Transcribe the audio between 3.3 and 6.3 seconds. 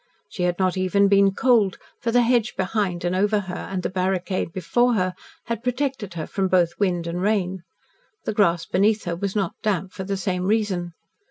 her and the barricade before had protected her